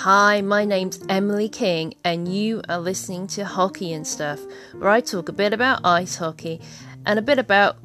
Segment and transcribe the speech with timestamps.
[0.00, 4.40] Hi, my name's Emily King, and you are listening to Hockey and Stuff,
[4.74, 6.60] where I talk a bit about ice hockey
[7.06, 7.78] and a bit about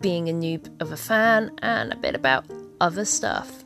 [0.00, 2.46] being a noob of a fan and a bit about
[2.80, 3.64] other stuff.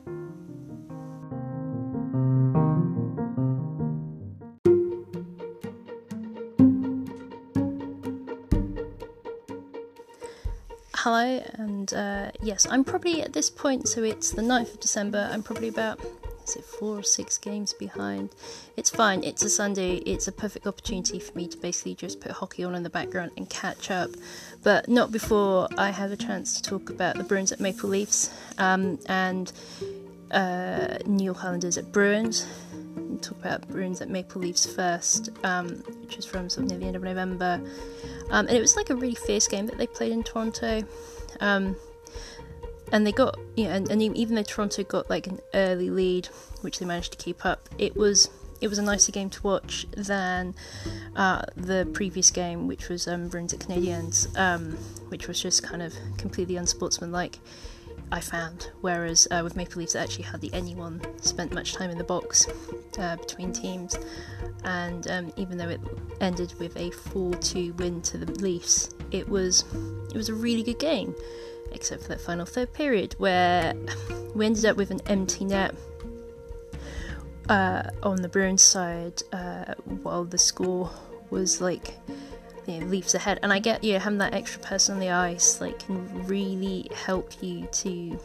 [10.97, 15.31] Hello, and uh, yes, I'm probably at this point, so it's the 9th of December,
[15.33, 16.01] I'm probably about
[16.47, 18.31] is it four or six games behind?
[18.77, 19.25] It's fine.
[19.25, 19.97] It's a Sunday.
[19.97, 23.33] It's a perfect opportunity for me to basically just put hockey on in the background
[23.37, 24.11] and catch up,
[24.63, 28.31] but not before I have a chance to talk about the Bruins at Maple Leafs
[28.59, 29.53] um, and
[30.31, 32.47] uh, New York Islanders at Bruins.
[32.97, 35.69] We'll talk about Bruins at Maple Leafs first, um,
[36.03, 37.61] which was from sort of near the end of November,
[38.31, 40.83] um, and it was like a really fierce game that they played in Toronto.
[41.41, 41.77] Um,
[42.93, 46.27] and they got yeah, and, and even though Toronto got like an early lead,
[46.61, 49.87] which they managed to keep up, it was it was a nicer game to watch
[49.97, 50.55] than
[51.15, 54.73] uh, the previous game, which was um, Bruins at Canadiens, um,
[55.09, 57.39] which was just kind of completely unsportsmanlike.
[58.13, 62.05] I found, whereas uh, with Maple Leafs, actually hardly anyone spent much time in the
[62.05, 62.47] box
[63.01, 63.99] uh, between teams,
[64.63, 65.81] and um, even though it
[66.21, 69.65] ended with a 4-2 win to the Leafs, it was
[70.11, 71.17] it was a really good game
[71.77, 73.75] except for that final third period where
[74.35, 75.75] we ended up with an empty net
[77.49, 80.91] uh, on the Bruins side uh, while the score
[81.31, 81.95] was like
[82.67, 83.39] you know, Leafs ahead.
[83.43, 86.91] And I get you know, having that extra person on the ice like can really
[86.95, 88.19] help you to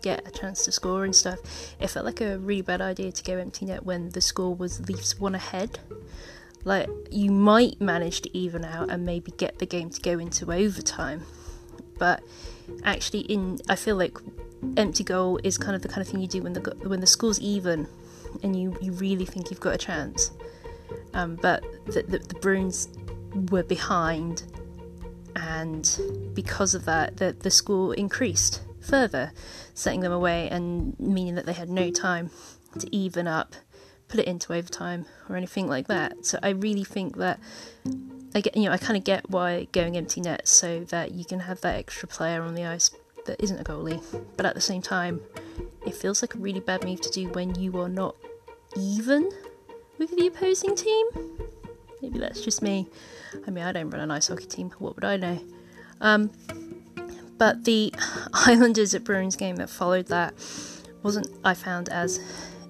[0.00, 1.38] get a chance to score and stuff.
[1.80, 4.88] It felt like a really bad idea to go empty net when the score was
[4.88, 5.78] Leafs one ahead.
[6.64, 10.52] Like you might manage to even out and maybe get the game to go into
[10.52, 11.22] overtime,
[11.98, 12.22] but
[12.84, 14.18] actually in I feel like
[14.76, 17.06] empty goal is kind of the kind of thing you do when the when the
[17.06, 17.88] score's even
[18.42, 20.30] and you you really think you've got a chance.
[21.14, 22.88] Um, but the, the, the Bruins
[23.50, 24.44] were behind,
[25.36, 25.98] and
[26.34, 29.32] because of that, the the score increased further,
[29.74, 32.30] setting them away and meaning that they had no time
[32.78, 33.54] to even up,
[34.08, 36.26] put it into overtime or anything like that.
[36.26, 37.38] So I really think that
[38.34, 41.24] I get, you know, I kind of get why going empty net so that you
[41.24, 42.90] can have that extra player on the ice
[43.26, 44.02] that isn't a goalie,
[44.36, 45.20] but at the same time,
[45.86, 48.16] it feels like a really bad move to do when you are not
[48.76, 49.30] even
[49.98, 51.06] with the opposing team.
[52.00, 52.88] Maybe that's just me.
[53.46, 54.70] I mean, I don't run an ice hockey team.
[54.78, 55.38] What would I know?
[56.00, 56.30] Um,
[57.38, 57.94] but the
[58.32, 60.34] Islanders at Bruins game that followed that
[61.02, 62.20] wasn't, I found, as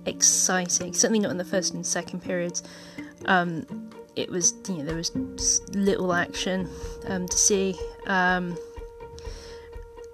[0.06, 0.93] exciting.
[0.93, 2.62] Certainly not in the first and second periods.
[3.27, 5.15] Um, it was you know there was
[5.75, 6.69] little action
[7.06, 8.56] um, to see, um,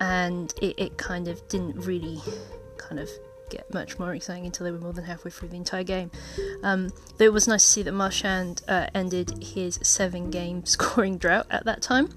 [0.00, 2.20] and it, it kind of didn't really
[2.76, 3.08] kind of
[3.50, 6.10] get much more exciting until they were more than halfway through the entire game.
[6.62, 11.46] Um, though it was nice to see that Marchand uh, ended his seven-game scoring drought
[11.50, 12.08] at that time.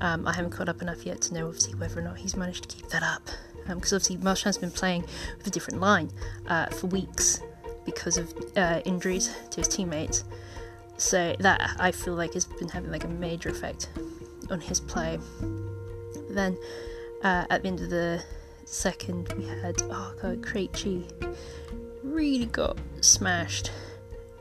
[0.00, 2.68] Um, I haven't caught up enough yet to know obviously whether or not he's managed
[2.68, 3.22] to keep that up,
[3.68, 5.04] because um, obviously Marchand's been playing
[5.38, 6.10] with a different line
[6.48, 7.40] uh, for weeks
[7.84, 10.24] because of uh, injuries to his teammates.
[10.96, 13.88] So that I feel like has been having like a major effect
[14.50, 15.18] on his play.
[16.30, 16.56] Then
[17.22, 18.22] uh, at the end of the
[18.64, 21.10] second, we had oh god, Krejci
[22.02, 23.72] really got smashed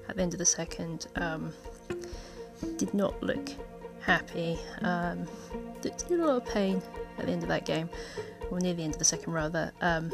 [0.08, 1.08] at the end of the second.
[1.16, 1.54] Um,
[2.78, 3.50] did not look
[4.02, 4.60] happy.
[4.82, 5.28] Um,
[5.82, 6.82] did, a lot of pain
[7.18, 7.90] at the end of that game,
[8.52, 9.72] or near the end of the second rather.
[9.82, 10.12] Um,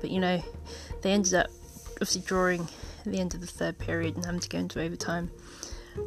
[0.00, 0.42] but you know,
[1.02, 1.50] they ended up
[1.92, 2.66] obviously drawing
[3.06, 5.30] at the end of the third period and having to go into overtime.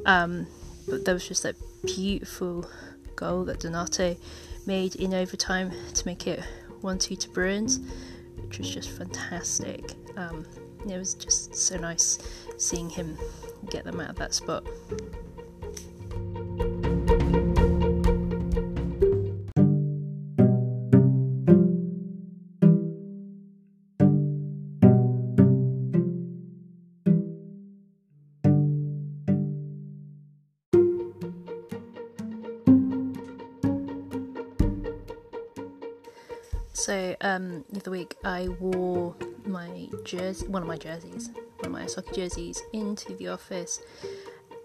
[0.05, 0.47] Um,
[0.87, 2.69] but there was just that beautiful
[3.15, 4.15] goal that Donato
[4.65, 6.41] made in overtime to make it
[6.81, 7.79] 1 2 to Bruins,
[8.41, 9.93] which was just fantastic.
[10.17, 10.45] Um,
[10.87, 12.19] it was just so nice
[12.57, 13.17] seeing him
[13.69, 14.65] get them out of that spot.
[36.75, 41.29] So um, the other week I wore my jersey, one of my jerseys,
[41.59, 43.81] one of my hockey jerseys, into the office,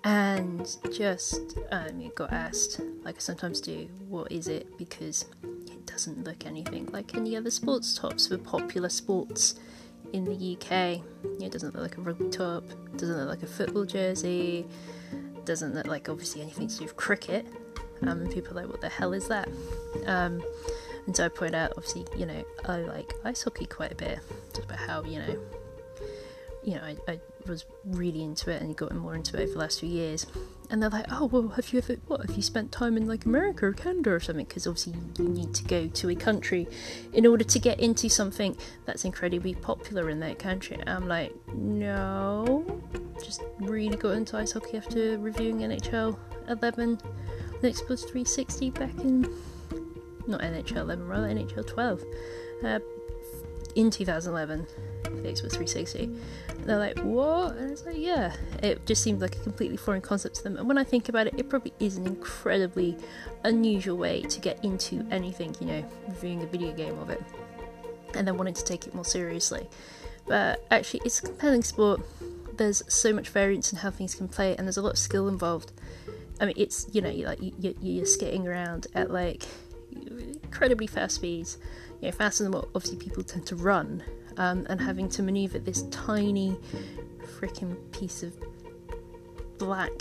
[0.02, 4.76] and just um, got asked, like I sometimes do, what is it?
[4.76, 5.26] Because
[5.68, 9.54] it doesn't look anything like any other sports tops for popular sports
[10.12, 11.04] in the UK.
[11.40, 12.64] It doesn't look like a rugby top,
[12.96, 14.66] doesn't look like a football jersey,
[15.44, 17.46] doesn't look like obviously anything to do with cricket.
[18.02, 19.48] Um, and people are like, what the hell is that?
[20.06, 20.42] Um,
[21.10, 24.20] and so I point out, obviously, you know, I like ice hockey quite a bit,
[24.54, 25.40] just about how, you know,
[26.62, 29.58] you know, I, I was really into it and gotten more into it over the
[29.58, 30.28] last few years.
[30.70, 33.24] And they're like, oh, well, have you ever, what, have you spent time in like
[33.24, 34.44] America or Canada or something?
[34.44, 36.68] Because obviously you need to go to a country
[37.12, 40.76] in order to get into something that's incredibly popular in that country.
[40.78, 42.80] And I'm like, no,
[43.20, 46.16] just really got into ice hockey after reviewing NHL
[46.46, 49.28] 11 on Xbox 360 back in,
[50.26, 52.04] not NHL 11, rather NHL 12,
[52.64, 52.78] uh,
[53.74, 54.66] in 2011
[55.04, 56.10] for Xbox 360
[56.64, 57.56] they're like, what?
[57.56, 58.34] And it's like, yeah.
[58.62, 60.56] It just seemed like a completely foreign concept to them.
[60.56, 62.96] And when I think about it, it probably is an incredibly
[63.44, 67.22] unusual way to get into anything, you know, reviewing a video game of it.
[68.14, 69.68] And then wanting to take it more seriously.
[70.26, 72.00] But actually, it's a compelling sport.
[72.56, 75.28] There's so much variance in how things can play, and there's a lot of skill
[75.28, 75.72] involved.
[76.40, 79.44] I mean, it's, you know, you're like, you, you're skating around at like
[80.42, 81.58] incredibly fast speeds,
[82.00, 84.02] you know, faster than what obviously people tend to run
[84.36, 86.56] um, and having to maneuver this tiny
[87.38, 88.32] freaking piece of
[89.58, 89.92] black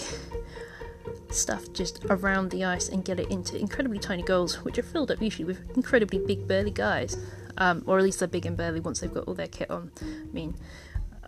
[1.29, 5.11] stuff just around the ice and get it into incredibly tiny goals, which are filled
[5.11, 7.17] up usually with incredibly big, burly guys.
[7.57, 9.91] Um, or at least they're big and burly once they've got all their kit on.
[10.01, 10.55] I mean,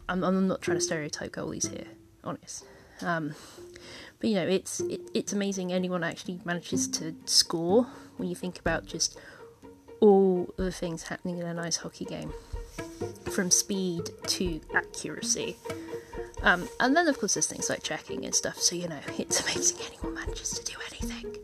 [0.08, 1.88] I'm, I'm not trying to stereotype goalies here,
[2.24, 2.66] honest.
[3.02, 3.36] Um,
[4.22, 7.88] but you know, it's it, it's amazing anyone actually manages to score
[8.18, 9.20] when you think about just
[10.00, 12.32] all the things happening in an ice hockey game
[13.32, 15.58] from speed to accuracy.
[16.44, 19.42] Um, and then, of course, there's things like checking and stuff, so you know, it's
[19.42, 21.38] amazing anyone manages to do anything.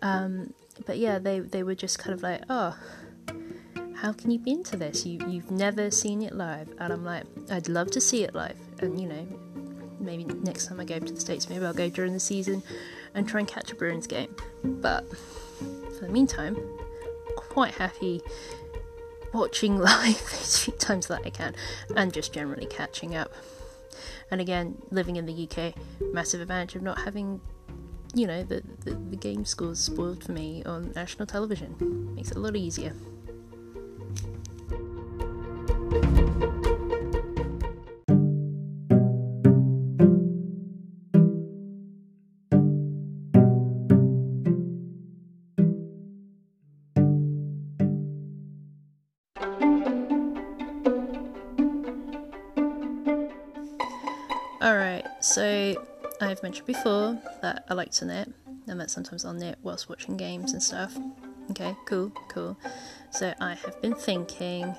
[0.00, 0.54] Um,
[0.86, 2.76] but yeah, they, they were just kind of like, oh,
[3.96, 5.06] how can you be into this?
[5.06, 6.68] You, you've never seen it live.
[6.78, 8.56] And I'm like, I'd love to see it live.
[8.80, 9.26] And you know,
[10.02, 12.62] maybe next time I go to the States, maybe I'll go during the season
[13.14, 14.34] and try and catch a Bruins game.
[14.64, 15.04] But
[15.98, 16.56] for the meantime,
[17.36, 18.22] quite happy
[19.32, 21.54] watching live as few times that I can
[21.96, 23.32] and just generally catching up.
[24.30, 25.74] And again, living in the UK,
[26.12, 27.40] massive advantage of not having,
[28.14, 32.14] you know, the, the, the game scores spoiled for me on national television.
[32.14, 32.94] Makes it a lot easier.
[55.32, 55.82] So,
[56.20, 58.30] I've mentioned before that I like to knit,
[58.66, 60.94] and that sometimes I'll knit whilst watching games and stuff.
[61.52, 62.58] Okay, cool, cool.
[63.12, 64.74] So, I have been thinking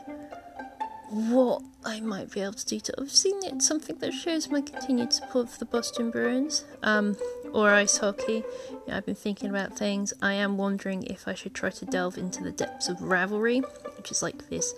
[1.09, 5.11] what I might be able to do to obviously knit something that shows my continued
[5.11, 7.17] support for the Boston Bruins um,
[7.51, 8.43] or ice hockey.
[8.69, 10.13] You know, I've been thinking about things.
[10.21, 13.63] I am wondering if I should try to delve into the depths of Ravelry,
[13.97, 14.75] which is like this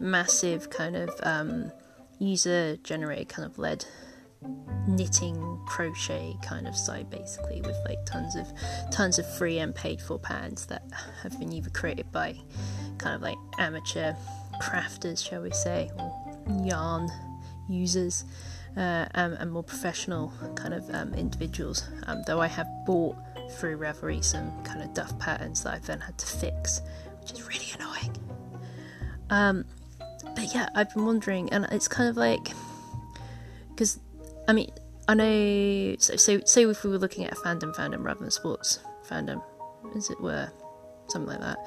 [0.00, 1.70] massive kind of um,
[2.18, 3.84] user generated kind of led
[4.86, 8.52] knitting crochet kind of site basically with like tons of
[8.90, 10.82] tons of free and paid for patterns that
[11.22, 12.34] have been either created by
[12.98, 14.12] kind of like amateur
[14.60, 16.12] crafters shall we say or
[16.64, 17.08] yarn
[17.68, 18.24] users
[18.76, 21.84] uh, um, and more professional kind of um, individuals.
[22.06, 23.16] Um, though I have bought
[23.52, 26.80] through Ravelry some kind of duff patterns that I've then had to fix
[27.20, 28.16] which is really annoying.
[29.30, 29.64] Um,
[30.34, 32.52] but yeah I've been wondering and it's kind of like
[33.70, 33.98] because
[34.48, 34.70] I mean,
[35.08, 35.96] I know.
[35.98, 39.42] So, so, say if we were looking at a fandom, fandom rather than sports fandom,
[39.96, 40.50] as it were,
[41.08, 41.58] something like that.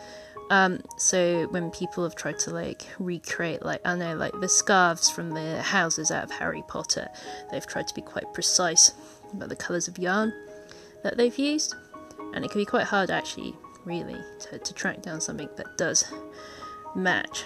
[0.52, 5.10] Um, so when people have tried to like recreate, like I know, like the scarves
[5.10, 7.10] from the houses out of Harry Potter,
[7.52, 8.94] they've tried to be quite precise
[9.34, 10.34] about the colours of yarn
[11.04, 11.76] that they've used,
[12.34, 13.56] and it can be quite hard actually,
[13.86, 16.06] really, to, to track down something that does
[16.96, 17.46] match.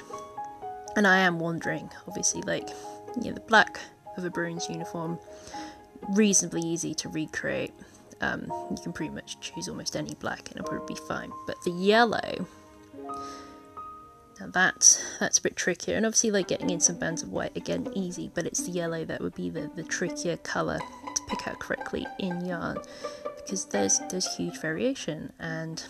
[0.96, 2.70] And I am wondering, obviously, like
[3.22, 3.80] you know, the black
[4.20, 5.18] of a Bruins uniform.
[6.10, 7.74] Reasonably easy to recreate.
[8.22, 11.32] Um, you can pretty much choose almost any black and it'll probably be fine.
[11.48, 12.46] But the yellow,
[14.40, 15.96] now that's that's a bit trickier.
[15.96, 18.30] And obviously, like getting in some bands of white again, easy.
[18.34, 22.06] But it's the yellow that would be the, the trickier color to pick out correctly
[22.20, 22.78] in yarn
[23.38, 25.84] because there's there's huge variation and.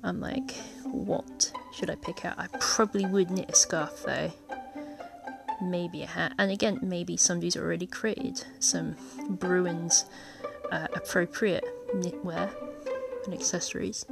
[0.00, 0.52] I'm like,
[0.84, 2.38] what should I pick out?
[2.38, 4.32] I probably would knit a scarf though
[5.60, 6.32] maybe a hat.
[6.38, 8.96] And again, maybe somebody's already created some
[9.28, 10.04] Bruins
[10.70, 12.50] uh, appropriate knitwear
[13.24, 14.04] and accessories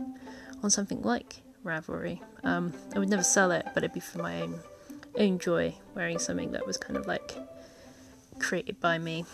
[0.62, 2.20] on something like Ravelry.
[2.44, 4.60] Um, I would never sell it, but it'd be for my own
[5.18, 7.34] own joy wearing something that was kind of like
[8.38, 9.24] created by me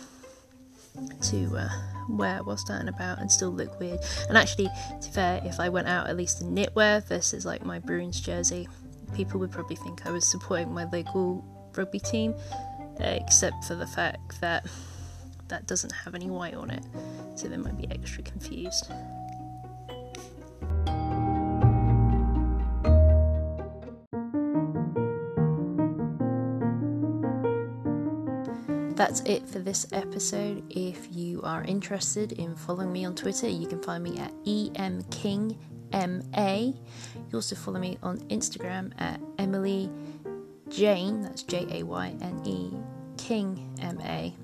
[1.23, 1.69] to uh,
[2.09, 3.99] wear whilst out and about and still look weird.
[4.29, 4.67] And actually,
[5.01, 8.21] to be fair, if I went out at least in knitwear versus like my Bruins
[8.21, 8.69] jersey,
[9.15, 11.45] people would probably think I was supporting my local
[11.77, 12.35] rugby team,
[13.01, 14.67] uh, except for the fact that
[15.49, 16.85] that doesn't have any white on it,
[17.35, 18.91] so they might be extra confused.
[28.95, 30.63] That's it for this episode.
[30.71, 35.57] If you are interested in following me on Twitter, you can find me at emkingma.
[35.93, 39.91] You also follow me on Instagram at Emily
[40.73, 42.73] Jayne, that's J A Y N E,
[43.19, 44.35] King M A.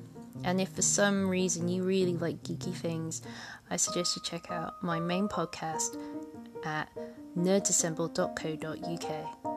[0.44, 3.23] And if for some reason you really like geeky things,
[3.70, 5.97] I suggest you check out my main podcast
[6.64, 6.90] at
[7.37, 9.47] nerdassemble.co.uk.